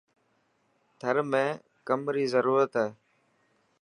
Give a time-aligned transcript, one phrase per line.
[0.99, 1.43] ٿر ۾
[1.87, 2.87] ڪم ري ضرورت هي.